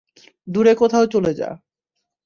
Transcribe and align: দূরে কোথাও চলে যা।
দূরে 0.47 0.73
কোথাও 0.75 1.05
চলে 1.05 1.31
যা। 1.33 1.49